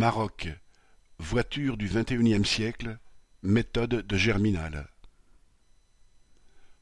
[0.00, 0.48] Maroc,
[1.18, 2.98] voiture du XXIe siècle,
[3.42, 4.88] méthode de Germinal.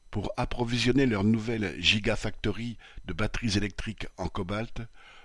[0.09, 4.83] Pour approvisionner leur nouvelle gigafactory de batteries électriques en cobalt,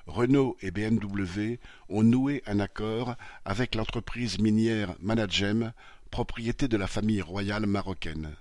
[0.09, 5.73] Renault et BMW ont noué un accord avec l'entreprise minière Managem,
[6.11, 8.35] propriété de la famille royale marocaine.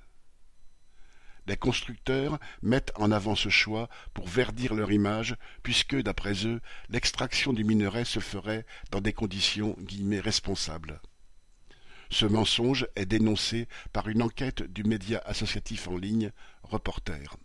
[1.45, 7.51] Les constructeurs mettent en avant ce choix pour verdir leur image, puisque, d'après eux, l'extraction
[7.51, 11.01] du minerai se ferait dans des conditions guillemets responsables.
[12.09, 16.31] Ce mensonge est dénoncé par une enquête du média associatif en ligne
[16.63, 17.35] Reporter.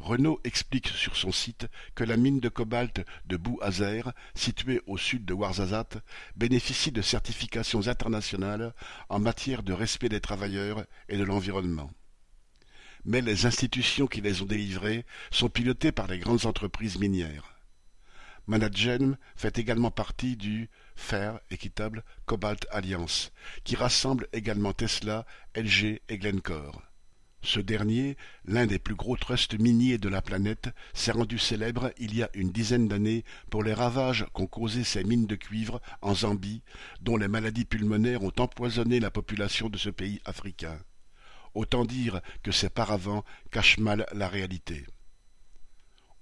[0.00, 5.24] Renault explique sur son site que la mine de cobalt de Bouazer, située au sud
[5.24, 5.98] de Ouarzazate,
[6.36, 8.74] bénéficie de certifications internationales
[9.10, 11.90] en matière de respect des travailleurs et de l'environnement
[13.04, 17.56] mais les institutions qui les ont délivrées sont pilotées par les grandes entreprises minières.
[18.46, 23.32] Managem fait également partie du Fair Équitable Cobalt Alliance,
[23.64, 26.82] qui rassemble également Tesla, LG et Glencore.
[27.42, 32.14] Ce dernier, l'un des plus gros trusts miniers de la planète, s'est rendu célèbre il
[32.14, 36.14] y a une dizaine d'années pour les ravages qu'ont causés ses mines de cuivre en
[36.14, 36.62] Zambie,
[37.00, 40.78] dont les maladies pulmonaires ont empoisonné la population de ce pays africain.
[41.54, 44.86] Autant dire que ces paravents cachent mal la réalité.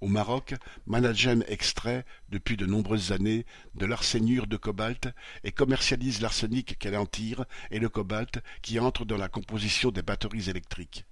[0.00, 0.54] Au Maroc,
[0.86, 5.08] Managem extrait, depuis de nombreuses années, de l'arsénure de cobalt
[5.42, 10.02] et commercialise l'arsenic qu'elle en tire et le cobalt qui entre dans la composition des
[10.02, 11.04] batteries électriques.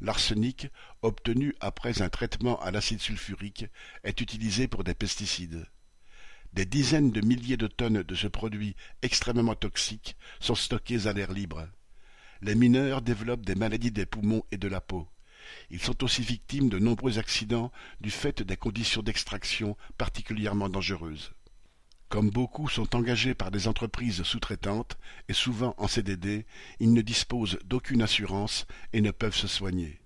[0.00, 0.68] L'arsenic,
[1.02, 3.66] obtenu après un traitement à l'acide sulfurique,
[4.02, 5.66] est utilisé pour des pesticides.
[6.54, 11.32] Des dizaines de milliers de tonnes de ce produit extrêmement toxique sont stockées à l'air
[11.32, 11.68] libre
[12.42, 15.06] les mineurs développent des maladies des poumons et de la peau.
[15.70, 21.32] Ils sont aussi victimes de nombreux accidents du fait des conditions d'extraction particulièrement dangereuses.
[22.08, 24.96] Comme beaucoup sont engagés par des entreprises sous-traitantes,
[25.28, 26.46] et souvent en CDD,
[26.78, 30.00] ils ne disposent d'aucune assurance et ne peuvent se soigner.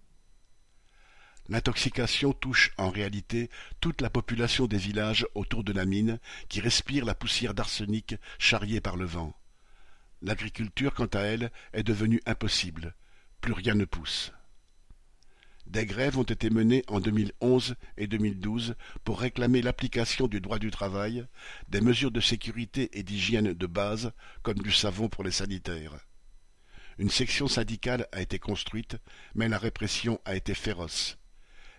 [1.49, 7.05] L'intoxication touche en réalité toute la population des villages autour de la mine qui respire
[7.05, 9.35] la poussière d'arsenic charriée par le vent.
[10.23, 12.95] L'agriculture, quant à elle, est devenue impossible.
[13.41, 14.33] Plus rien ne pousse.
[15.67, 20.71] Des grèves ont été menées en 2011 et 2012 pour réclamer l'application du droit du
[20.71, 21.27] travail,
[21.69, 25.97] des mesures de sécurité et d'hygiène de base, comme du savon pour les sanitaires.
[26.99, 28.97] Une section syndicale a été construite,
[29.35, 31.19] mais la répression a été féroce.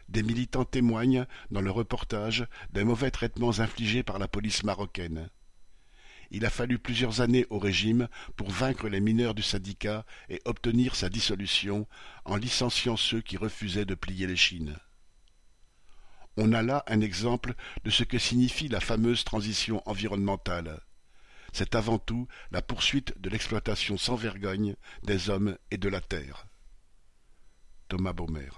[0.08, 5.30] Des militants témoignent, dans le reportage, des mauvais traitements infligés par la police marocaine.
[6.34, 10.96] Il a fallu plusieurs années au régime pour vaincre les mineurs du syndicat et obtenir
[10.96, 11.88] sa dissolution
[12.24, 14.78] en licenciant ceux qui refusaient de plier les chines.
[16.38, 17.54] On a là un exemple
[17.84, 20.80] de ce que signifie la fameuse transition environnementale.
[21.52, 26.48] C'est avant tout la poursuite de l'exploitation sans vergogne des hommes et de la terre.
[27.90, 28.50] Thomas Baumer